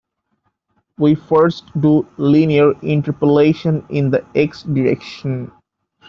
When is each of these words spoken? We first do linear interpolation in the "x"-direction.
We 0.97 1.13
first 1.13 1.79
do 1.79 2.07
linear 2.17 2.71
interpolation 2.81 3.85
in 3.91 4.09
the 4.09 4.25
"x"-direction. 4.33 5.51